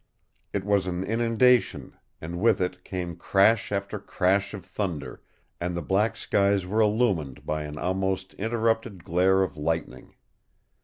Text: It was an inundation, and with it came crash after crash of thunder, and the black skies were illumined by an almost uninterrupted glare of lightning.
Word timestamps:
It 0.51 0.65
was 0.65 0.87
an 0.87 1.03
inundation, 1.03 1.95
and 2.19 2.39
with 2.39 2.59
it 2.59 2.83
came 2.83 3.15
crash 3.15 3.71
after 3.71 3.99
crash 3.99 4.55
of 4.55 4.65
thunder, 4.65 5.21
and 5.59 5.77
the 5.77 5.83
black 5.83 6.15
skies 6.15 6.65
were 6.65 6.81
illumined 6.81 7.45
by 7.45 7.65
an 7.65 7.77
almost 7.77 8.33
uninterrupted 8.39 9.03
glare 9.03 9.43
of 9.43 9.57
lightning. 9.57 10.15